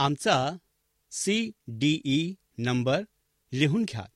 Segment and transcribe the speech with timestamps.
[0.00, 0.56] आमचा
[1.10, 3.02] C D E number
[3.52, 4.06] लिहून घ्या.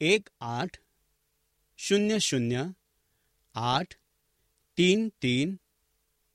[0.00, 0.76] एक आठ
[1.78, 2.64] शून्य शून्य
[3.54, 3.94] आठ
[4.78, 5.56] तीन तीन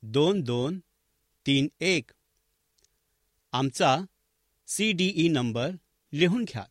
[0.01, 0.79] दोन दोन
[1.47, 2.11] तीन एक.
[3.51, 3.97] आमचा
[4.67, 5.69] सी डी ई नंबर
[6.13, 6.65] लिहून घ्या.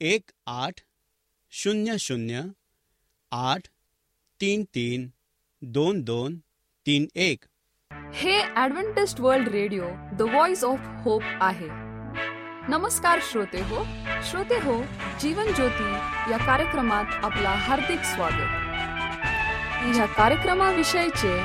[0.00, 0.80] एक आठ
[1.50, 2.42] शून्य शून्य
[3.30, 3.68] आठ
[4.40, 5.08] तीन तीन
[5.62, 6.38] दोन दोन
[6.86, 7.44] तीन एक.
[8.14, 11.68] हे Adventist World Radio the Voice of Hope आहे.
[12.68, 13.84] नमस्कार श्रोते हो.
[14.22, 14.74] श्रोते हो
[15.20, 15.92] जीवन ज्योती
[16.30, 18.64] या कार्यक्रमात आपला हार्दिक स्वागत.
[19.96, 21.36] या कार्यक्रमाविषयीचे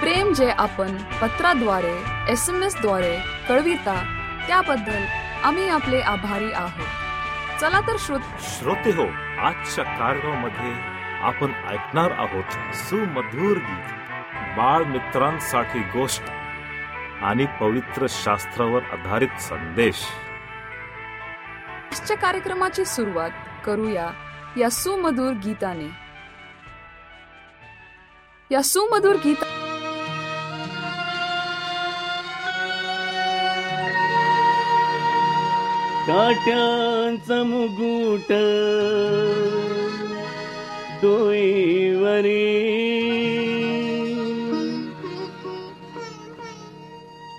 [0.00, 1.94] प्रेम जे आपण पत्राद्वारे
[2.28, 3.16] एस एम एसद्वारे
[3.48, 3.94] कळविता
[4.48, 5.04] त्याबद्दल
[5.44, 7.60] आम्ही आपले आभारी आहोत.
[7.60, 9.06] चला तर श्रोत श्रोते हो
[9.46, 10.72] आजच्या कार्यक्रमामध्ये
[11.22, 14.03] आपण ऐकणार आहोत सुमधुर गीत.
[14.56, 16.22] बाळ मित्रांसाठी गोष्ट
[17.22, 20.04] आणि पवित्र शास्त्रावर आधारित संदेश.
[21.92, 23.30] आजच्या कार्यक्रमाची सुरुवात
[23.66, 24.10] करूया
[24.56, 25.90] या सुमधुर गीताने.
[28.50, 29.44] या सुमधुर गीत
[36.08, 38.32] काट्यांचा मुकुट
[41.02, 42.64] डोईवरी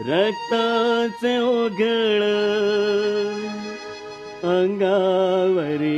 [0.09, 2.23] रक्ताचे ओघळ
[4.51, 5.97] अंगावरी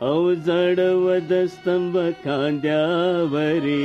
[0.00, 3.82] अवजड वदस्तंभ खांद्यावरी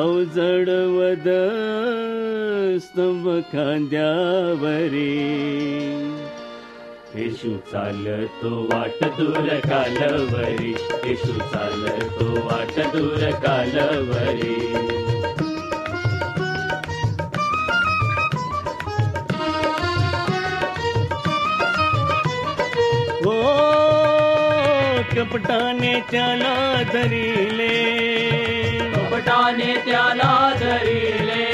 [0.00, 1.28] अवजड वद
[2.82, 5.10] स्तंभ खांद्यावरी
[7.17, 10.75] येशू चालतो वाट दूर कालवरी.
[11.03, 14.73] येशू चालतो वाट दूर कालवरी.
[23.25, 23.43] हो
[25.15, 27.77] कपटाने त्याला धरिले.
[28.95, 31.45] कपटाने त्याला धरिले.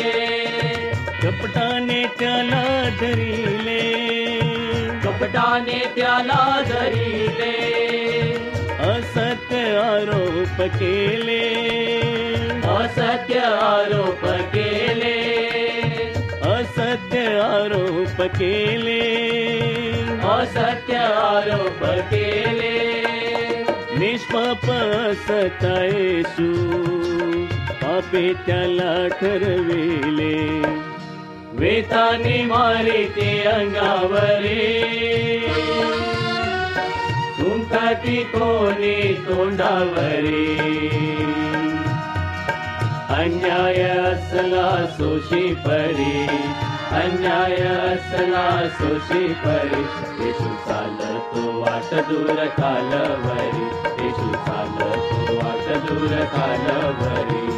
[1.23, 4.22] कपटाने त्याला धरिले.
[5.23, 7.51] कपटाने त्याला धरिले
[8.85, 11.43] असत्य आरोप केले
[12.69, 15.13] असत्य आरोप केले
[16.49, 18.99] असत्य आरोप केले
[20.33, 22.75] असत्य आरोप केले
[23.99, 24.69] निष्पाप
[25.83, 26.51] येशू
[27.81, 30.33] पापे त्याला ठरविले
[31.63, 34.83] वेताने मारे ते अंगावरे.
[37.39, 40.57] तुमकाती कोणी तोंडावरे.
[43.09, 46.27] अन्याय असला सोशी परी
[46.91, 49.81] अन्याय असला सोशी परी.
[50.25, 53.63] येशू चालतो वाट दूर कालवरी
[54.05, 57.52] येशू चालतो वाट दूर कालवरी.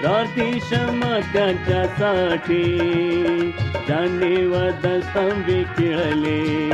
[0.00, 2.64] प्रार्थी क्षमा त्यांच्यासाठी
[3.86, 6.70] ज्यांनी वदस्तंभी खेळले.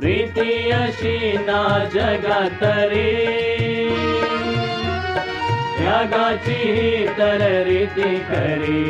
[0.00, 3.47] प्रीती अशी ना जगात रे.
[5.88, 8.82] त्यागाची ही तर रीती खरी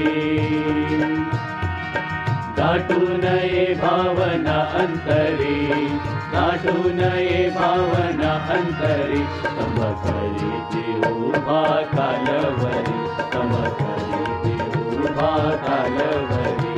[2.56, 5.86] दाटू नये भावना अंतरी
[6.32, 11.62] दाटू नये भावना अंतरी तम करी उभा
[11.95, 12.98] कालवरी
[13.34, 14.59] तम करी
[15.66, 16.78] कालवरी.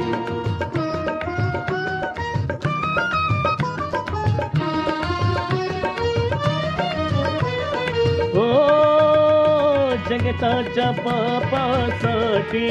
[10.10, 12.68] जगताच्या पापासाठी.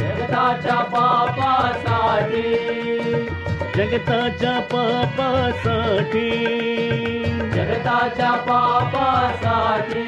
[0.00, 2.52] जगताच्या पापासाठी.
[3.76, 6.30] जगताच्या पापासाठी.
[7.54, 10.06] जगताच्या पापासाठी.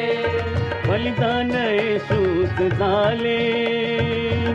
[0.89, 3.71] बलिदान येशूच झाले.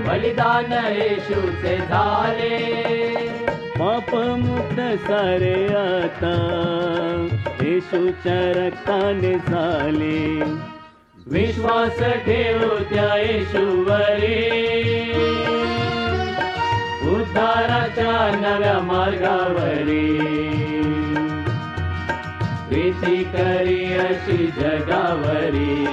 [0.07, 3.34] बलिदान येशूचे झाले.
[3.85, 6.35] पापमुक्त सारे आता।
[7.61, 10.43] येशूच्या रक्ताने झाले।
[11.27, 14.49] विश्वास ठेवू त्या येशूवरी।
[17.09, 20.17] उद्धाराच्या नव्या मार्गावरी।
[22.69, 25.85] प्रीती करी अशी जगावरी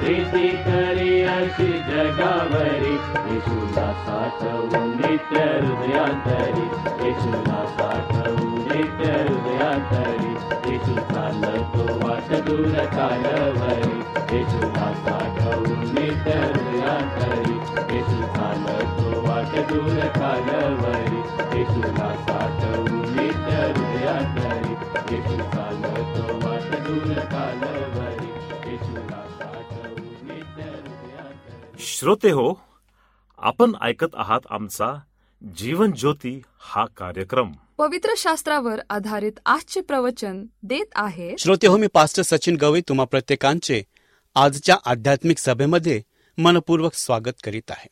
[0.00, 2.92] प्रीती करी अशी जगावरी
[3.32, 6.66] येशूला साठवून नित्य हृदयांतरी.
[7.06, 10.30] येशूला साठवून नित्य हृदयांतरी.
[10.72, 13.98] येशू चालतो वाट दूर कालवरी
[14.36, 17.54] येशूला साठवून नित्य हृदयांतरी.
[17.94, 21.22] येशू चालतो वाट दूर कालवरी
[21.58, 24.72] येशूला साठवून नित्य हृदयांतरी.
[25.14, 28.19] येशू चालतो वाट दूर कालवरी
[31.82, 32.52] श्रोते हो
[33.38, 34.92] आपण ऐकत आहात आमचा
[35.56, 37.52] जीवन ज्योती हा कार्यक्रम.
[37.78, 43.82] पवित्र शास्त्रावर आधारित आजचे प्रवचन देत आहे श्रोते हो मी पास्टर सचिन गवई तुम्हा प्रत्येकांचे
[44.34, 46.02] आजच्या आध्यात्मिक सभेमध्ये
[46.38, 47.88] मनपूर्वक स्वागत करीत आहे.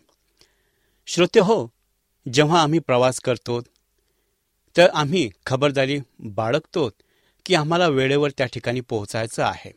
[1.06, 1.66] श्रोते हो
[2.32, 3.60] जेव्हा आम्ही प्रवास करतो
[4.76, 6.90] तर आम्ही खबरदारी बाळगतो
[7.46, 9.72] की आम्हाला वेळेवर त्या ठिकाणी पोहोचायचं आहे.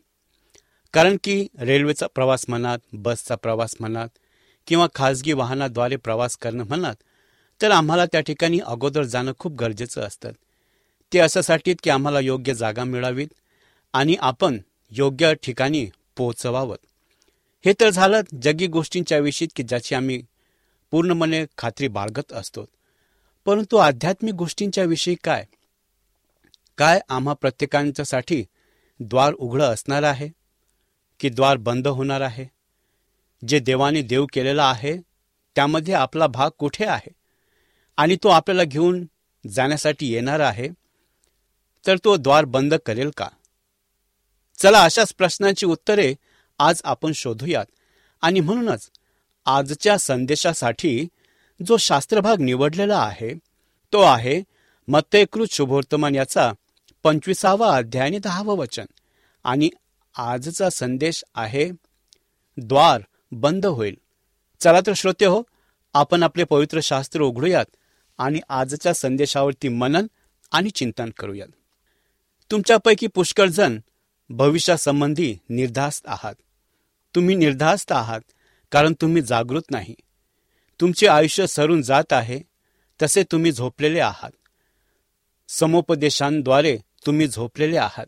[0.93, 4.07] कारण की रेल्वेचा प्रवास म्हणात बसचा प्रवास म्हणात
[4.67, 6.95] किंवा खाजगी वाहनाद्वारे प्रवास करणं म्हणात
[7.61, 10.31] तर आम्हाला त्या ठिकाणी अगोदर जाणं खूप गरजेचं असतं.
[11.13, 13.27] ते अशासाठी की आम्हाला योग्य जागा मिळावीत
[13.93, 14.57] आणि आपण
[14.91, 15.85] योग्य ठिकाणी
[16.17, 16.75] पोहोचवावं.
[17.65, 20.21] हे तर झालं जगी गोष्टींच्या विषयीत की ज्याची आम्ही
[20.91, 22.65] पूर्णपणे खात्री बाळगत असतो.
[23.45, 25.45] परंतु आध्यात्मिक गोष्टींच्या विषयी काय?
[26.77, 28.43] काय आम्हा प्रत्येकांच्यासाठी
[28.99, 30.40] द्वार उघडं असणार आहे?
[31.21, 32.45] की द्वार बंद होणार आहे.
[33.47, 34.97] जे देवाने देव केलेला आहे
[35.55, 37.11] त्यामध्ये आपला भाग कुठे आहे?
[37.97, 39.05] आणि तो आपल्याला घेऊन
[39.47, 40.67] जाण्यासाठी येणार आहे
[41.87, 43.27] तर तो द्वार बंद करेल का?
[44.57, 46.15] चला अशाच प्रश्नांची उत्तरे
[46.59, 47.65] आज आपण शोधूयात.
[48.21, 48.89] आणि म्हणूनच
[49.45, 51.07] आजच्या संदेशासाठी
[51.59, 53.33] जो शास्त्रभाग निवडलेला आहे
[53.93, 54.41] तो आहे
[54.87, 56.51] मत्तेकृत शुभवर्तमान याचा
[57.03, 58.85] पंचवीसावा अध्याय आणि दहावं वचन.
[59.43, 59.69] आणि
[60.17, 61.69] आजचा संदेश आहे
[62.57, 63.97] द्वार बंद होईल.
[64.59, 65.43] चला तर श्रोते हो
[65.93, 67.65] आपण आपले पवित्र शास्त्र उघडूयात
[68.17, 70.07] आणि आजच्या संदेशावरती मनन
[70.51, 71.47] आणि चिंतन करूयात.
[72.51, 73.79] तुमच्यापैकी पुष्कळ जण
[74.29, 76.35] भविष्यासंबंधी निर्धास्त आहात.
[77.15, 78.21] तुम्ही निर्धास्त आहात
[78.71, 79.95] कारण तुम्ही जागृत नाही.
[80.81, 82.39] तुमचे आयुष्य सरून जात आहे
[83.01, 84.31] तसे तुम्ही झोपलेले आहात.
[85.47, 88.05] समुपदेशांद्वारे तुम्ही झोपलेले आहात.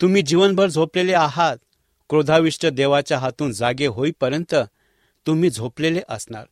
[0.00, 1.56] तुम्ही जीवनभर झोपलेले आहात.
[2.08, 4.54] क्रोधाविष्ट देवाच्या हातून जागे होईपर्यंत
[5.26, 6.44] तुम्ही झोपलेले असणार.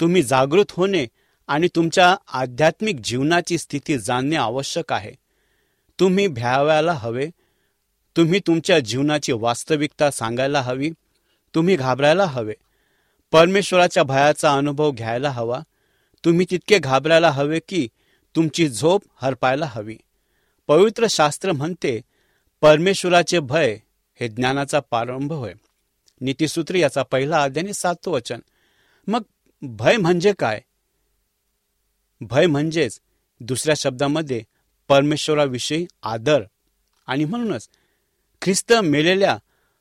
[0.00, 1.06] तुम्ही जागृत होणे
[1.48, 5.12] आणि तुमच्या आध्यात्मिक जीवनाची स्थिती जाणणे आवश्यक आहे.
[6.00, 7.30] तुम्ही भ्यावायला हवे.
[8.16, 10.90] तुम्ही तुमच्या जीवनाची वास्तविकता सांगायला हवी.
[11.54, 12.54] तुम्ही घाबरायला हवे.
[13.32, 15.60] परमेश्वराच्या भयाचा अनुभव घ्यायला हवा.
[16.24, 17.88] तुम्ही तितके घाबरायला हवे की
[18.36, 19.96] तुमची झोप हरपायला हवी.
[20.66, 22.00] पवित्र शास्त्र म्हणते
[22.60, 23.78] परमेश्वराचे भय
[24.20, 25.52] हे ज्ञानाचा प्रारंभ होय.
[26.20, 28.40] नीतिसूत्र याचा पहिला अध्याय सातवं वचन.
[29.06, 29.22] मग
[29.62, 30.60] भय म्हणजे काय?
[32.20, 33.00] भय म्हणजेच
[33.40, 34.42] दुसऱ्या शब्दामध्ये
[34.88, 36.42] परमेश्वराविषयी आदर.
[37.06, 37.68] आणि म्हणूनच
[38.42, 39.38] ख्रिस्त मेलेल्या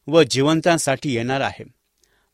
[0.07, 1.63] व जिवंतांसाठी येणार आहे.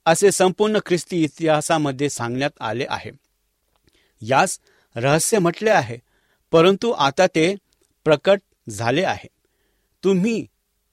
[0.05, 3.11] असे संपूर्ण ख्रिस्ती इतिहासामध्ये सांगण्यात आले आहे.
[4.21, 4.59] यास
[4.95, 5.97] रहस्य म्हटले आहे
[6.51, 7.55] परंतु आता ते
[8.03, 9.34] प्रकट झाले आहे.
[10.05, 10.45] तुम्ही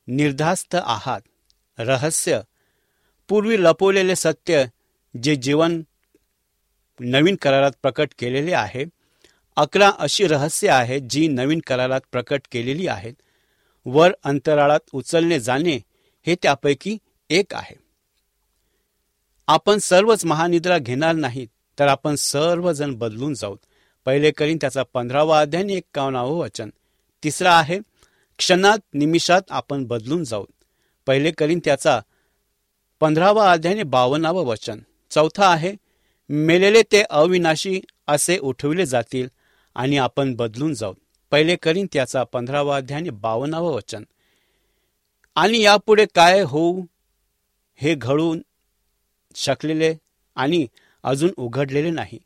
[0.08, 1.20] निर्धास्त आहात.
[1.78, 2.40] रहस्य.
[3.28, 4.64] पूर्वी लपवलेले सत्य
[5.22, 5.82] जे जीवन
[7.00, 8.84] नवीन करारात प्रकट केलेले आहे
[9.56, 13.12] अकरा अशी रहस्य आहेत जी नवीन करारात प्रकट केलेली आहेत.
[13.86, 15.80] वर अंतराळात उचलणे जाणे
[16.26, 16.98] हे त्यापैकी
[17.30, 17.76] एक आहे.
[19.46, 23.56] आपण सर्वच महानिद्रा घेणार नाहीत तर आपण सर्वजण बदलून जाऊ
[24.04, 26.70] पहिले करीन त्याचा पंधरावा अध्याय आणि एक्कावन्नावं वचन.
[27.24, 27.78] तिसरा आहे
[28.42, 30.44] क्षणात निमिषात आपण बदलून जाऊ.
[31.06, 32.00] पहिले करीन त्याचा
[33.00, 34.80] पंधरावा अध्याय बावन्नावं वचन.
[35.10, 35.76] चौथा आहे
[36.28, 39.28] मेलेले ते अविनाशी असे उठविले जातील
[39.74, 40.94] आणि आपण बदलून जाऊ.
[41.30, 44.02] पहिले करीन त्याचा पंधरावा अध्याय बावन्नावं वचन.
[45.34, 46.84] आणि यापुढे काय होऊ
[47.74, 48.42] हे घडून
[49.34, 49.94] शकलेले
[50.34, 50.66] आणि
[51.02, 52.18] अजून उघडलेले नाही.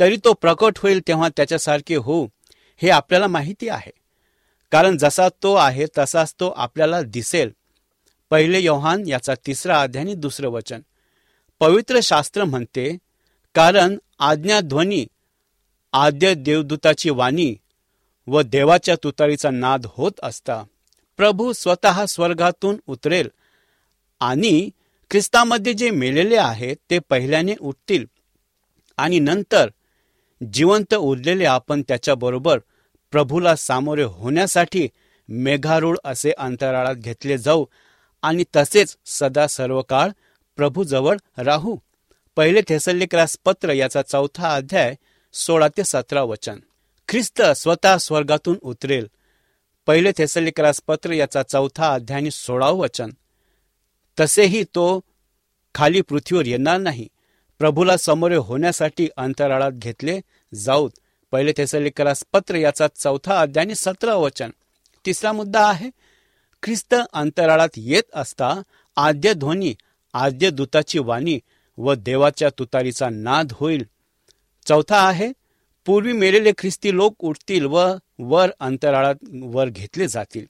[0.00, 2.28] तरी तो प्रकट होईल तेव्हा त्याच्यासारखे होऊ
[2.76, 4.05] हे आपल्याला माहिती आहे.
[4.70, 7.50] कारण जसा तो आहे तसाच तो आपल्याला दिसेल.
[8.30, 10.80] पहिले योहान याचा तिसरा अध्याय आणि दुसरं वचन.
[11.60, 12.96] पवित्र शास्त्र म्हणते
[13.54, 15.06] कारण आज्ञाध्वनी
[15.92, 17.54] आद्य देवदूताची वाणी
[18.26, 20.62] व देवाच्या तुतारीचा नाद होत असता.
[21.16, 23.28] प्रभू स्वतः स्वर्गातून उतरेल
[24.20, 24.70] आणि
[25.10, 28.04] ख्रिस्तामध्ये जे मेलेले आहेत ते पहिल्याने उठतील
[28.96, 29.70] आणि नंतर
[30.52, 32.58] जिवंत उरलेले आपण त्याच्याबरोबर
[33.16, 34.88] प्रभूला सामोरे होण्यासाठी
[35.28, 37.66] मेघारूढ असे अंतराळात घेतले जाऊ
[38.22, 40.10] आणि तसेच सदा सर्व काळ
[40.56, 41.76] प्रभूजवळ राहू.
[42.36, 44.94] पहिले थेसल्लिक्रास पत्र याचा चौथा अध्याय
[45.32, 46.60] सोळा ते सतरा वचन.
[47.08, 49.06] ख्रिस्त स्वतः स्वर्गातून उतरेल.
[49.86, 53.10] पहिले थेसल्लिक्रास पत्र याचा चौथा अध्याय आणि सोळावं वचन.
[54.20, 55.00] तसेही तो
[55.74, 57.08] खाली पृथ्वीवर येणार नाही.
[57.58, 60.20] प्रभूला समोरे होण्यासाठी अंतराळात घेतले
[60.54, 60.90] जाऊत.
[61.32, 64.50] पहिले थेसलिकरास पत्र याचा चौथा अध्याय आणि सतरा वचन.
[65.04, 65.90] तिसरा मुद्दा आहे
[66.62, 68.52] ख्रिस्त अंतराळात येत असता
[68.96, 69.74] आद्य ध्वनी
[70.14, 71.38] आद्य दूताची वाणी
[71.78, 73.84] व देवाच्या तुतारीचा नाद होईल.
[74.66, 75.30] चौथा आहे
[75.86, 77.86] पूर्वी मेलेले ख्रिस्ती लोक उठतील व
[78.18, 80.46] वर अंतराळात वर घेतले जातील.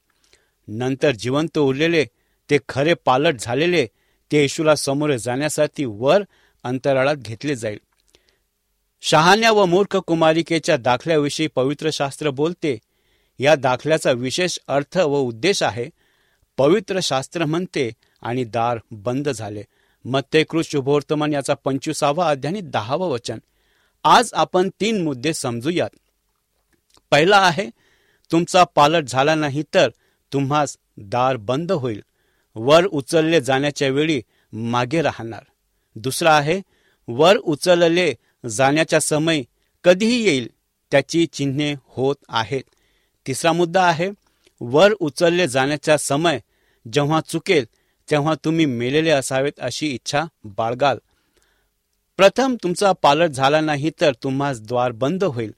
[0.68, 2.04] नंतर जिवंत उरलेले
[2.50, 3.86] ते खरे पालट झालेले
[4.30, 6.22] ते येशूला समोर जाण्यासाठी वर
[6.64, 7.78] अंतराळात घेतले जाईल.
[9.00, 12.78] शहाण्या व मूर्ख कुमारिकेच्या दाखल्याविषयी पवित्र शास्त्र बोलते.
[13.38, 15.86] या दाखल्याचा विशेष अर्थ व उद्देश आहे
[16.56, 17.90] पवित्र शास्त्र म्हणते
[18.22, 19.62] आणि दार बंद झाले.
[20.04, 23.38] मत्तेकृत शुभवर्तमान याचा पंचवीसावा अध्याय दहावं वचन.
[24.04, 25.90] आज आपण तीन मुद्दे समजूयात.
[27.10, 27.70] पहिला आहे
[28.32, 29.90] तुमचा पालट झाला नाही तर
[30.32, 32.02] तुम्हास दार बंद होईल.
[32.54, 34.22] वर उचलले जाण्याच्या वेळी
[34.52, 35.42] मागे राहणार.
[35.96, 36.60] दुसरा आहे
[37.08, 38.14] वर उचलले
[38.44, 39.42] जाण्याचा समय
[39.84, 40.48] कधीही येईल
[40.92, 42.62] त्याची चिन्हे होत आहेत.
[43.26, 44.10] तिसरा मुद्दा आहे
[44.60, 46.38] वर उचलले जाण्याचा समय
[46.92, 47.64] जेव्हा चुकेल
[48.08, 50.98] तेव्हा तुम्ही मेलेले असावेत अशी इच्छा बाळगाल.
[52.18, 55.52] प्रथम तुमचा पालट झाला नाही तर तुम्हास द्वार बंद होईल.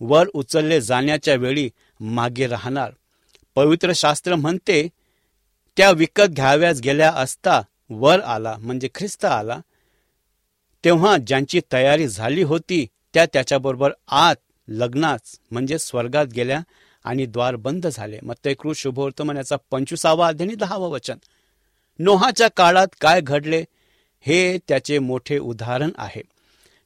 [0.00, 1.68] वर उचलले जाण्याच्या वेळी
[2.00, 2.90] मागे राहणार.
[3.56, 4.88] पवित्र शास्त्र म्हणते
[5.76, 9.58] त्या विकत घ्याव्यास गेल्या असता वर आला म्हणजे ख्रिस्त आला
[10.84, 14.36] तेव्हा ज्यांची तयारी झाली होती त्या त्याच्याबरोबर आत
[14.68, 16.60] लग्नाच म्हणजे स्वर्गात गेल्या
[17.04, 18.18] आणि द्वार बंद झाले.
[18.22, 21.16] मग ते कृष शुभवर्तमान याचा पंचवीसावा अध्याय दहावं वचन.
[21.98, 23.64] नोहाच्या काळात काय घडले
[24.20, 26.22] हे त्याचे मोठे उदाहरण आहे.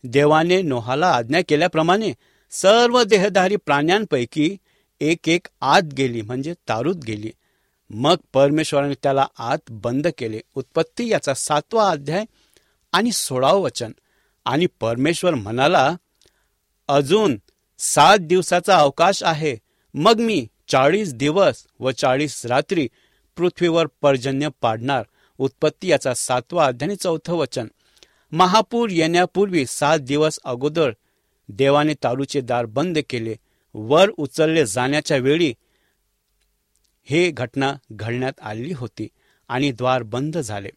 [0.04, 2.12] देवाने नोहाला आज्ञा केल्याप्रमाणे
[2.50, 4.56] सर्व देहधारी प्राण्यांपैकी
[5.00, 7.32] एक एक आत गेली म्हणजे तारूत गेली.
[7.90, 10.40] मग परमेश्वराने त्याला आत बंद केले.
[10.54, 12.24] उत्पत्ती याचा सातवा अध्याय
[12.92, 13.92] आणि सोळावं वचन.
[14.44, 15.96] आणि परमेश्वर म्हणाला
[16.88, 17.36] अजून
[17.78, 19.56] सात दिवसाचा अवकाश आहे.
[19.94, 22.88] मग मी चाळीस दिवस व चाळीस रात्री
[23.36, 25.02] पृथ्वीवर पर्जन्य पाडणार.
[25.38, 27.68] उत्पत्ती याचा सातवा अध्याय चौथं वचन.
[28.32, 30.90] महापूर येण्यापूर्वी सात दिवस अगोदर
[31.48, 33.34] देवाने तारूचे दार बंद केले.
[33.74, 35.54] वर उचलले जाण्याच्या वेळी
[37.04, 39.08] हे घटना घडण्यात आली होती
[39.48, 40.70] आणि द्वार बंद झाले.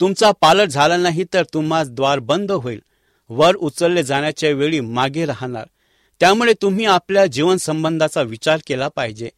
[0.00, 2.82] तुमचा पालट झाला नाही तर तुम्हा द्वार बंद होईल.
[3.28, 5.66] वर उचलले जाण्याच्या वेळी मागे राहणार.
[6.20, 9.28] त्यामुळे तुम्ही आपल्या जीवन संबंधाचा विचार केला पाहिजे.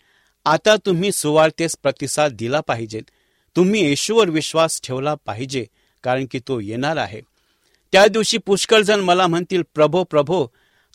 [0.45, 3.01] आता तुम्ही सुवार्तेस प्रतिसाद दिला पाहिजे.
[3.57, 5.67] तुम्ही येशूवर विश्वास ठेवला पाहिजे
[6.03, 7.21] कारण की तो येणार आहे.
[7.93, 10.47] त्या दिवशी पुष्कळ जण मला म्हणतील प्रभो प्रभो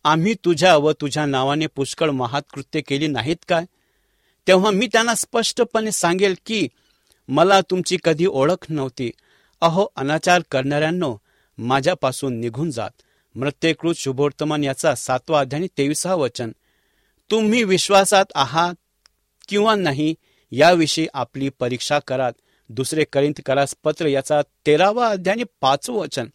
[0.03, 3.65] आम्ही तुझ्या व तुझ्या नावाने पुष्कळ महात्कृत्य केली नाहीत काय?
[4.47, 6.67] तेव्हा मी त्यांना स्पष्टपणे सांगेल की
[7.27, 9.11] मला तुमची कधी ओळख नव्हती.
[9.63, 11.17] अहो अनाचार करणाऱ्यांनो
[11.57, 12.89] माझ्यापासून निघून जात.
[13.35, 16.51] मृत्यकृत शुभोर्तमान याचा सातवा अध्याय तेविसा वचन.
[17.31, 18.73] तुम्ही विश्वासात आहात
[19.47, 20.15] किंवा नाही
[20.51, 22.33] याविषयी आपली परीक्षा करात.
[22.69, 26.27] दुसरे करिंत करास पत्र याचा तेरावा अध्याय पाचवं वचन.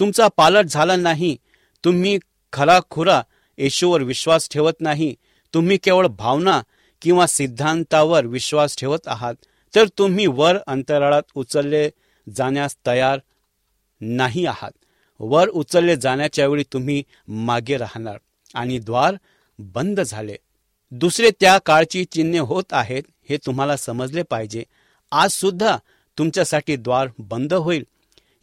[0.00, 1.36] तुमचा पालट झाला नाही.
[1.84, 2.18] तुम्ही
[2.52, 3.22] खरा खुरा
[3.58, 5.14] येशूवर विश्वास ठेवत नाही.
[5.54, 6.62] तुम्ही केवळ भावना
[7.02, 9.34] किंवा सिद्धांतावर विश्वास ठेवत आहात.
[9.74, 11.90] तर तुम्ही वर अंतराळात उचलले
[12.34, 13.18] जाण्यास तयार
[14.00, 14.70] नाही आहात.
[15.20, 18.18] वर उचलले जाण्याच्या वेळी तुम्ही मागे राहणार
[18.54, 19.14] आणि द्वार
[19.58, 20.36] बंद झाले.
[20.90, 24.64] दुसरे त्या काळची चिन्हे होत आहेत हे तुम्हाला समजले पाहिजे.
[25.10, 25.78] आज सुद्धा
[26.18, 27.86] तुमच्यासाठी द्वार बंद होईल.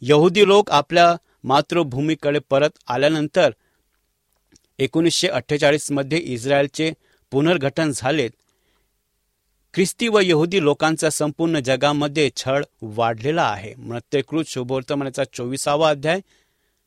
[0.00, 3.50] यहुदी लोक आपल्या मातृभूमीकडे परत आल्यानंतर
[4.78, 6.92] एकोणीसशे अठ्ठेचाळीसमध्ये इस्रायलचे
[7.30, 8.30] पुनर्गठन झालेत.
[9.74, 13.74] ख्रिस्ती व यहुदी लोकांचा संपूर्ण जगामध्ये छळ वाढलेला आहे.
[13.78, 16.20] मृत्यकृत शुभवर्तमानाचा चोवीसावा अध्याय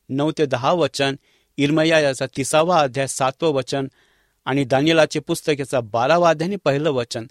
[0.08, 1.16] नऊ ते दहा वचन
[1.56, 3.86] इरमया याचा तिसावा अध्याय सातवं वचन
[4.44, 7.26] आणि दानिलाचे पुस्तक याचा बारावा अध्याय पहिलं वचन.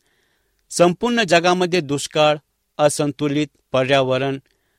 [0.70, 2.36] संपूर्ण जगामध्ये दुष्काळ
[2.78, 4.38] असंतुलित पर्यावरण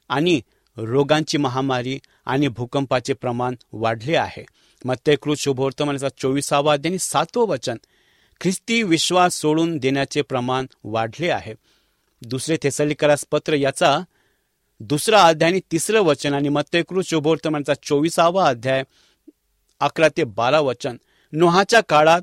[0.08, 0.40] आणि
[0.76, 4.46] रोगांची महामारी आणि भूकंपाचे प्रमाण वाढले आहे.
[4.84, 7.76] मत्तेकृत शुभवर्तमानाचा चोवीसावा अध्याय आणि सातवं वचन.
[8.40, 11.54] ख्रिस्ती विश्वास सोडून देण्याचे प्रमाण वाढले आहे.
[12.22, 13.98] दुसरे थेसलिकरास पत्र याचा
[14.80, 18.82] दुसरा अध्याय आणि तिसरं वचन आणि मत्तेकृत शुभवर्तमानाचा चोवीसावा अध्याय
[19.80, 20.96] अकरा ते बारा वचन.
[21.32, 22.22] नोहाच्या काळात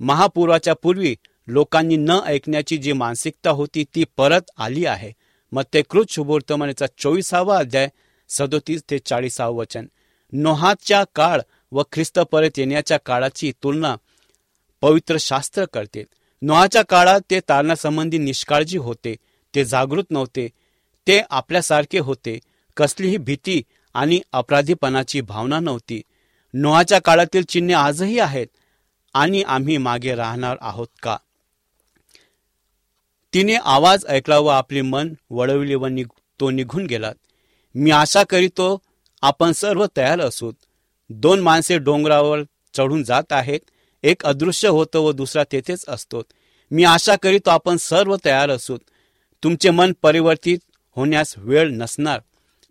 [0.00, 1.14] महापुराच्या पूर्वी
[1.48, 5.12] लोकांनी न ऐकण्याची जी मानसिकता होती ती परत आली आहे.
[5.52, 6.04] मत्तेकृत
[6.80, 7.88] ते चोवीसावा अध्याय
[8.28, 9.86] सदोतीस ते चाळीसावं वचन.
[10.32, 11.40] नोहाच्या काळ
[11.72, 13.96] व ख्रिस्त परत येण्याच्या काळाची तुलना
[14.80, 16.04] पवित्र शास्त्र करते
[16.42, 19.16] नोहाच्या काळात ते तारणासंबंधी निष्काळजी होते
[19.54, 20.48] ते जागृत नव्हते
[21.06, 22.38] ते आपल्यासारखे होते.
[22.76, 23.62] कसलीही भीती
[23.94, 26.02] आणि अपराधीपणाची भावना नव्हती.
[26.54, 28.46] नोहाच्या काळातील चिन्हे आजही आहेत
[29.14, 31.16] आणि आम्ही मागे राहणार आहोत का?
[33.34, 37.12] तिने आवाज ऐकला व आपले मन वळविले व निघ- तो निघून गेला.
[37.74, 38.78] मी आशा करीतो
[39.22, 40.54] आपण सर्व तयार असोत.
[41.10, 42.38] दोन माणसे डोंगरावर
[42.76, 43.60] चढून जात आहेत.
[44.02, 46.22] एक अदृश्य होतो व दुसरा तेथेच असतो.
[46.70, 48.78] मी आशा करीतो आपण सर्व तयार असूत.
[49.42, 50.58] तुमचे मन परिवर्तित
[50.96, 52.20] होण्यास वेळ नसणार.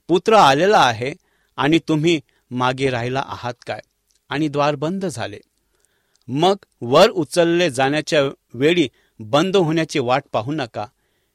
[0.08, 1.14] पुत्र आलेला आहे
[1.58, 2.22] आणि तुम्ही
[2.52, 3.80] मागे राहिला आहात काय?
[4.30, 5.40] आणि द्वार बंद झाले.
[6.28, 10.86] मग वर उचलले जाण्याच्या वेळी बंद होण्याची वाट पाहू नका.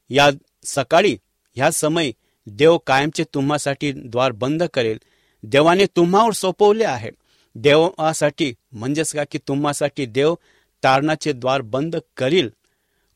[0.09, 0.29] या
[0.63, 1.17] सकाळी
[1.55, 2.11] ह्या समय
[2.47, 4.97] देव कायमचे तुम्हासाठी द्वार बंद करेल.
[5.43, 7.11] देवाने तुम्हावर सोपवले आहे.
[7.55, 10.35] देवासाठी म्हणजेच का की तुम्हासाठी देव
[10.83, 12.49] तारणाचे द्वार बंद करील.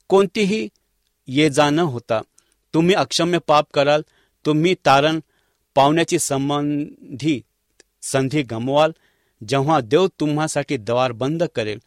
[0.08, 0.68] कोणतीही
[1.28, 2.22] ये जा न होता.
[2.74, 4.02] तुम्ही अक्षम्य पाप कराल.
[4.46, 5.20] तुम्ही तारण
[5.76, 7.42] पावण्याची संबंधी
[8.02, 8.92] संधी गमवाल.
[9.48, 11.80] जेव्हा देव तुम्हासाठी द्वार बंद करेल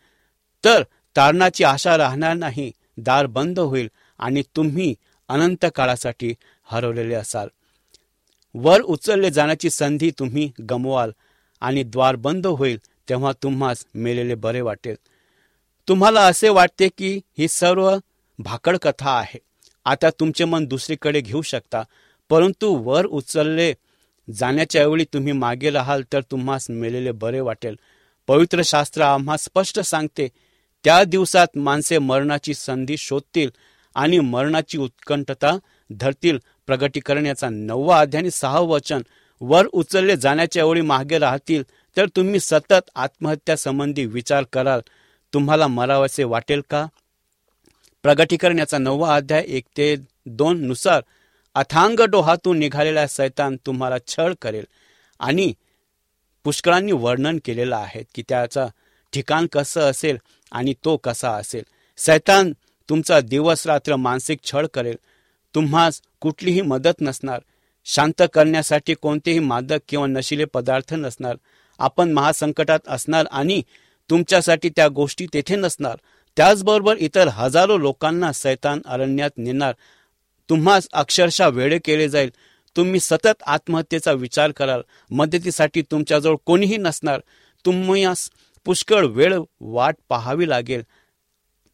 [0.64, 0.82] तर
[1.16, 2.72] तारणाची आशा राहणार नाही.
[2.96, 4.94] दार बंद होईल आणि तुम्ही
[5.28, 7.48] अनंत काळासाठी हरवलेले असाल.
[8.54, 11.10] वर उचलले जाण्याची संधी तुम्ही गमवाल.
[11.62, 14.94] आणि द्वार बंद होईल तेव्हा तुम्हास मेलेले बरे वाटेल.
[15.88, 17.96] तुम्हाला असे वाटते की ही सर्व
[18.38, 19.38] भाकड कथा आहे.
[19.84, 21.82] आता तुमचे मन दुसरीकडे घेऊ शकता
[22.30, 23.72] परंतु वर उचलले
[24.28, 27.78] जाण्याच्या वेळी तुम्ही मागे राहाल तर तुम्हास मेलेले बरे वाटेल.
[28.26, 30.28] पवित्र शास्त्र आम्हा स्पष्ट सांगते
[30.84, 33.50] त्या दिवसात माणसे मरणाची संधी शोधतील
[33.94, 35.56] आणि मरणाची उत्कंठता
[35.90, 36.38] धरतील.
[36.66, 39.02] प्रगटीकरण्याचा नववा अध्याय सहा वचन
[39.44, 41.62] वर उचलले जाण्याच्या ओळी मागे राहतील
[41.96, 44.80] तर तुम्ही सतत आत्महत्या संबंधी विचार कराल.
[45.34, 46.86] तुम्हाला मरावसे वाटेल का?
[48.02, 51.02] प्रगटीकरण्याचा नववा अध्याय एक ते दोन नुसार
[51.54, 54.64] अथांग डोहातून निघालेला सैतान तुम्हाला छळ करेल
[55.20, 55.52] आणि
[56.44, 58.66] पुष्कळांनी वर्णन केलेलं आहे की त्याचा
[59.12, 60.16] ठिकाण कसं असेल
[60.52, 61.62] आणि तो कसा असेल.
[61.96, 62.52] सैतान
[62.88, 64.96] तुमचा दिवस रात्र मानसिक छळ करेल.
[65.54, 67.40] तुम्हास कुठलीही मदत नसणार.
[67.84, 71.36] शांत करण्यासाठी कोणतेही मादक किंवा नशिले पदार्थ नसणार.
[71.78, 73.62] आपण महासंकटात असणार आणि
[74.10, 75.96] तुमच्यासाठी त्या गोष्टी तेथे नसणार.
[76.36, 79.74] त्याचबरोबर इतर हजारो लोकांना सैतान अरण्यात नेणार.
[80.50, 82.30] तुम्हास अक्षरशः वेळे केले जाईल.
[82.76, 84.80] तुम्ही सतत आत्महत्येचा विचार कराल.
[85.10, 87.20] मदतीसाठी तुमच्याजवळ कोणीही नसणार.
[87.66, 88.06] तुम्ही
[88.64, 90.82] पुष्कळ वेळ वाट पाहावी लागेल.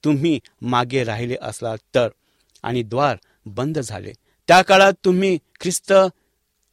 [0.05, 2.09] तुम्ही मागे राहिले असलात तर.
[2.62, 3.16] आणि द्वार
[3.47, 4.12] बंद झाले.
[4.49, 5.93] त्या काळात तुम्ही ख्रिस्त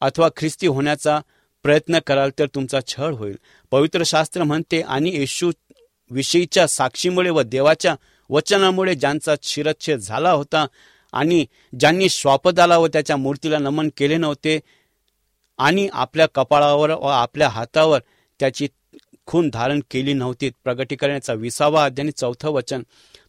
[0.01, 1.19] अथवा ख्रिस्ती होण्याचा
[1.63, 3.35] प्रयत्न कराल तर तुमचा छळ होईल.
[3.71, 5.51] पवित्र शास्त्र म्हणते आणि येशू
[6.11, 7.95] विषयीच्या साक्षीमुळे व देवाच्या
[8.29, 10.65] वचनामुळे ज्यांचा शिरच्छेद झाला होता
[11.13, 11.45] आणि
[11.79, 14.59] ज्यांनी स्वापदाला व त्याच्या मूर्तीला नमन केले नव्हते
[15.57, 17.99] आणि आपल्या कपाळावर व आपल्या हातावर
[18.39, 18.67] त्याची
[19.25, 20.49] खून धारण केली नव्हती.
[20.63, 22.83] प्रगटीकरणाचा विसावा अध्याय आणि चौथं वचन.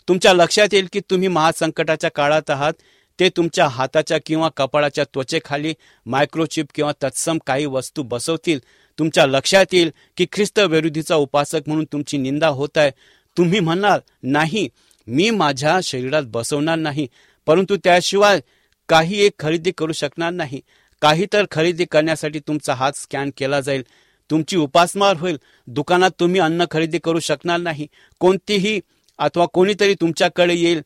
[0.08, 2.72] तुमच्या लक्षात येईल की तुम्ही महासंकटाच्या काळात आहात.
[3.20, 5.74] ते तुमच्या हाताच्या किंवा कपाळाच्या त्वचेखाली
[6.06, 8.60] मायक्रोचिप किंवा तत्सम काही वस्तू बसवतील.
[8.98, 12.90] तुमच्या लक्षात येईल की ख्रिस्त विरोधीचा उपासक म्हणून तुमची निंदा होत आहे.
[13.38, 14.68] तुम्ही म्हणाल नाही
[15.06, 17.08] मी माझ्या शरीरात बसवणार नाही
[17.46, 18.40] परंतु त्याशिवाय
[18.88, 20.60] काही एक खरेदी करू शकणार नाही.
[21.02, 23.82] काही तर खरेदी करण्यासाठी तुमचा हात स्कॅन केला जाईल.
[24.30, 25.36] तुमची उपासमार होईल.
[25.66, 27.86] दुकानात तुम्ही अन्न खरेदी करू शकणार नाही.
[28.20, 28.80] कोणतीही
[29.18, 30.82] अथवा कोणीतरी तुमच्याकडे येईल.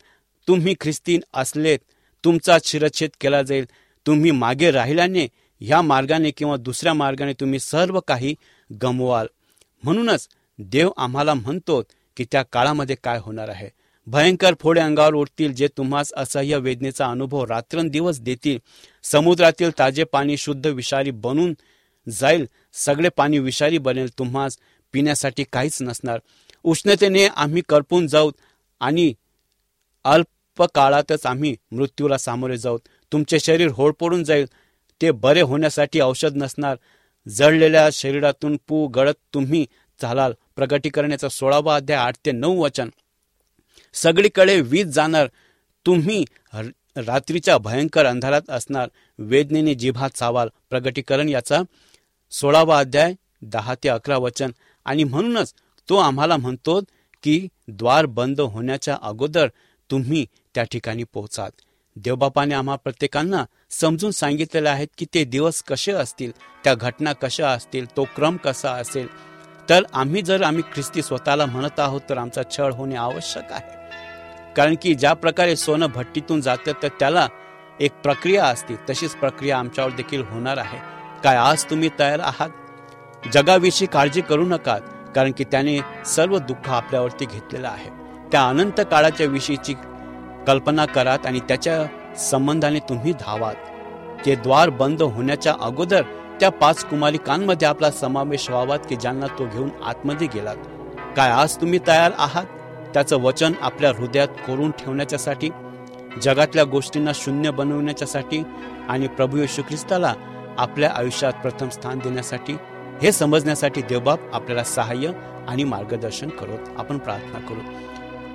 [0.49, 1.79] तुम्ही ख्रिस्तीन असलेत.
[2.25, 3.65] तुमचा शिरच्छेद केला जाईल.
[4.07, 5.29] तुम्ही मागे राहिल्याने
[5.61, 8.35] ह्या मार्गाने किंवा दुसऱ्या मार्गाने तुम्ही सर्व काही
[8.83, 9.27] गमवाल.
[9.83, 10.29] म्हणूनच
[10.59, 11.83] देव आम्हाला म्हणतो
[12.17, 13.69] की त्या काळामध्ये काय होणार आहे.
[14.07, 18.59] भयंकर फोडे अंगावर उठतील जे तुम्हास असह्य वेदनेचा अनुभव रात्रंदिवस देतील.
[19.03, 21.55] समुद्रातील ताजे पाणी शुद्ध विषारी बनून
[22.09, 22.49] जाईल.
[22.73, 24.19] सगळे पाणी विषारी बनेल.
[24.19, 24.59] तुम्हास
[24.93, 26.19] पिण्यासाठी काहीच नसणार.
[26.63, 28.31] उष्णतेने आम्ही करपून जाऊ
[28.81, 29.15] आणि
[30.05, 30.27] अल्प
[30.75, 32.79] काळातच आम्ही मृत्यूला सामोरे जाऊ
[33.13, 34.47] तुमचे शरीर होडपडून जाईल.
[35.01, 36.77] ते बरे होण्यासाठी औषध नसणार.
[37.29, 39.67] जळलेल्या शरीरातून पू गळत तुम्ही
[40.01, 40.33] चालाल.
[40.57, 42.89] प्रगटीकरणाचा सोळावा अध्याय आठ ते नऊ वचन.
[43.95, 45.29] सगळीकडे वीज जाणार.
[45.87, 46.25] तुम्ही
[46.97, 48.89] रात्रीच्या भयंकर अंधारात असणार.
[49.19, 50.49] वेदनेने जिभा चावाल.
[50.71, 51.63] प्रगटीकरण याचा
[52.31, 54.51] सोळावा अध्याय दहा ते अकरा वचन.
[54.85, 55.55] आणि म्हणूनच
[55.89, 56.81] तो आम्हाला म्हणतो
[57.23, 59.49] की द्वार बंद होण्याच्या अगोदर
[59.91, 61.51] तुम्ही त्या ठिकाणी पोहोचाल
[61.97, 66.33] देवबापाने आम्हा प्रत्येकांना समजून सांगितलेले आहेत की ते दिवस कसे असतील
[66.65, 69.07] त्या घटना कशा असतील तो क्रम कसा असेल.
[69.69, 73.79] तर आम्ही जर आम्ही ख्रिस्ती स्वतःला म्हणत आहोत तर आमचा छळ होणे आवश्यक आहे.
[74.55, 77.29] कारण की ज्या प्रकारे सोनं भट्टीतून जातं तर त्याला
[77.81, 78.77] एक प्रक्रिया असते.
[78.91, 80.79] तशीच प्रक्रिया आमच्यावर देखील होणार आहे.
[81.25, 82.51] काय आज तुम्ही तयार आहात?
[83.33, 84.79] जगाविषयी काळजी करू नका
[85.15, 87.91] कारण की त्याने सर्व दुःख आपल्यावरती घेतलेलं आहे.
[88.33, 89.75] त्या अनंत काळाच्या विषयीची
[90.47, 93.55] कल्पना करात आणि त्याच्या संबंधाने तुम्ही धावात.
[94.27, 96.03] ते द्वार बंद होण्याच्या अगोदर
[96.41, 100.57] त्या पाच कुमारिकांमध्ये आपला समावेश व्हावा की ज्यांना तो घेऊन आतमध्ये गेलात.
[101.17, 102.45] काय आज तुम्ही तयार आहात?
[102.95, 105.51] त्याचं वचन आपल्या हृदयात कोरून ठेवण्याच्यासाठी
[106.23, 108.43] जगातल्या गोष्टींना शून्य बनवण्याच्यासाठी
[108.89, 110.15] आणि प्रभू येशू ख्रिस्ताला
[110.59, 112.57] आपल्या आयुष्यात प्रथम स्थान देण्यासाठी
[113.03, 115.13] हे समजण्यासाठी देवबाप आपल्याला सहाय्य
[115.49, 117.61] आणि मार्गदर्शन करत आपण प्रार्थना करू.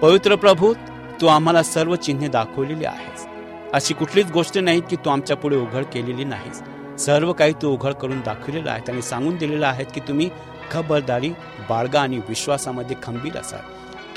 [0.01, 0.73] पवित्र प्रभू
[1.21, 3.27] तू आम्हाला सर्व चिन्हे दाखवलेली आहेस.
[3.73, 6.61] अशी कुठलीच गोष्ट नाही की तू आमच्या पुढे उघड केलेली नाहीस.
[7.01, 8.91] सर्व काही तू उघड करून दाखवलेलं आहे.
[8.91, 10.29] आणि सांगून दिलेलं आहे की तुम्ही
[10.71, 11.29] खबरदारी
[11.69, 13.59] बाळगा आणि विश्वासामध्ये खंबीर असाल.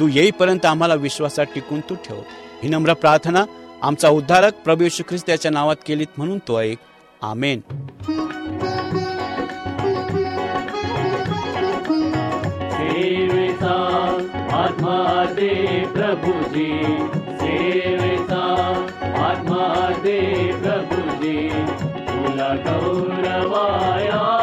[0.00, 2.20] तू येईपर्यंत आम्हाला विश्वासात टिकून तू ठेव.
[2.62, 3.44] ही नम्र प्रार्थना
[3.82, 6.78] आमचा उद्धारक प्रभू ख्रिस्त याच्या नावात केलीत म्हणून तो एक.
[7.22, 7.60] आमेन.
[16.08, 16.68] प्रभुजी
[17.40, 18.44] सेविता
[19.24, 19.66] आत्मा
[20.04, 20.20] दे
[20.62, 21.36] आत्माद
[22.08, 24.37] कुल गौरवाया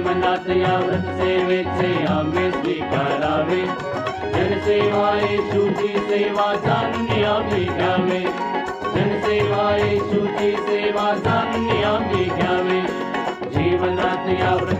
[0.00, 3.60] जीवनात या व्रत सेवेचे आम्ही स्वीकारावे.
[4.32, 8.20] जनसेवा येशूची सेवा जाणून आम्ही घ्यावे.
[8.94, 12.80] जनसेवा येशूची सेवा जाणून आम्ही घ्यावे.
[13.50, 14.79] जीवनात या व्रत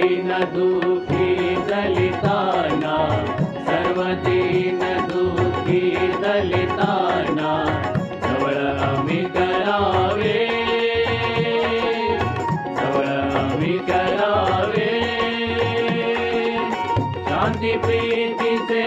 [0.00, 2.96] दीन दुखी दलिताना
[3.66, 5.80] सर्व दीन दुःखी
[6.22, 7.50] दलिताना
[8.22, 10.46] जवळ आम्ही करावे
[12.76, 13.06] जवळ
[13.38, 14.88] आम्ही करावे.
[17.28, 18.84] शांती प्रीतीचे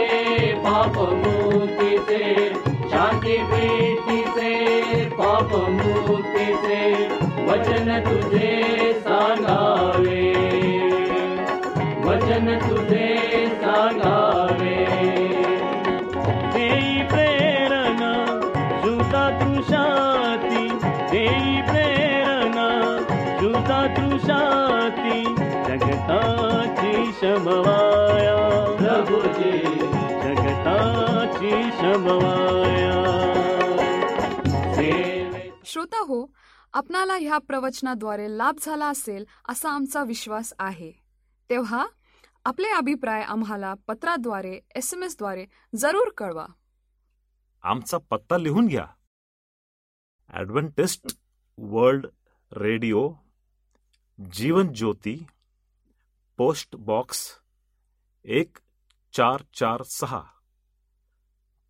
[0.66, 2.50] पाप मुक्तीचे
[2.92, 4.52] शांती प्रीतीचे
[5.10, 7.08] पाप मुक्तीचे
[7.48, 9.73] वचन तुझे सांगा.
[35.66, 36.34] श्रोता हो
[36.74, 40.92] आपणाला ह्या प्रवचनाद्वारे लाभ झाला असेल असा आमचा विश्वास आहे.
[41.50, 41.88] तेव्हा
[42.46, 46.46] आपले अभिप्राय आम्हाला पत्राद्वारे एस एम एसद्वारे जरूर कळवा.
[47.64, 48.88] आमचा पत्ता लिहून घ्या.
[50.30, 51.18] Adventist
[51.58, 52.08] World
[52.52, 53.14] Radio
[54.34, 55.26] Jeevan Jyoti
[56.38, 57.32] post box
[58.24, 58.58] एक
[59.14, 60.24] चार चार सहा.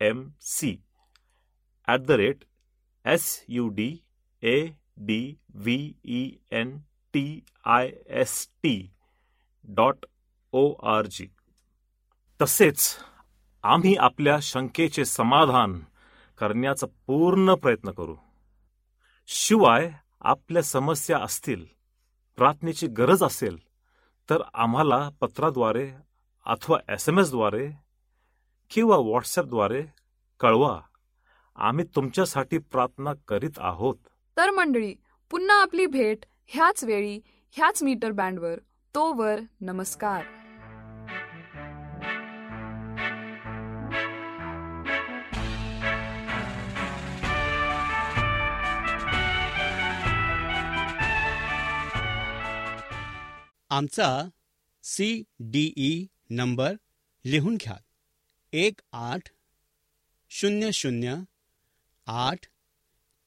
[0.00, 0.76] M C
[1.88, 2.44] at the rate
[3.04, 3.98] S U D
[4.42, 4.66] A
[4.98, 6.78] D V E N
[7.14, 8.90] T I S T
[9.64, 10.06] dot
[10.52, 11.26] O R G
[12.40, 12.96] तसेच
[13.64, 15.80] आम्ही आपल्या शंकेचे समाधान
[16.38, 18.14] करण्याचा पूर्ण प्रयत्न करू.
[19.28, 21.64] शिवाय आपल्या समस्या असतील
[22.38, 23.58] प्रार्थनेची गरज असेल
[24.30, 25.90] तर आम्हाला पत्राद्वारे
[26.46, 27.70] अथवा एस एम एसद्वारे
[28.70, 29.82] किंवा व्हॉट्सॲपद्वारे
[30.40, 30.80] कळवा.
[31.56, 33.96] आम्ही तुमच्यासाठी प्रार्थना करीत आहोत.
[34.36, 34.94] तर मंडळी
[35.30, 38.58] पुन्हा आपली भेट ह्याच वेळी ह्याच मीटर बँडवर.
[38.94, 40.24] तोवर नमस्कार.
[53.70, 54.28] आमचा
[54.82, 56.72] सी डी ई नंबर
[57.24, 57.76] लिहून घ्या.
[58.52, 59.28] एक आठ
[60.28, 61.14] शून्य शून्य
[62.06, 62.46] आठ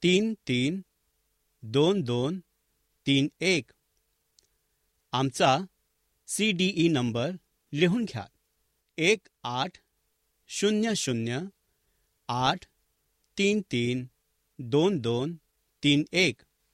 [0.04, 0.82] तीन तीन
[1.62, 2.40] दोन दोन
[3.08, 3.72] तीन एक.
[5.12, 5.58] आमचा
[6.28, 7.32] सी डी ई नंबर
[7.74, 8.26] लिहून घ्या.
[8.98, 9.72] एक आठ
[10.48, 11.40] शून्य शून्य
[12.28, 12.66] आठ
[13.38, 14.06] तीन तीन
[14.60, 15.36] दोन दोन
[15.84, 16.42] तीन एक.